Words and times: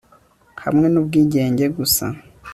hamwe 0.63 0.85
nubwigenge 0.89 1.63
gusa 1.77 2.05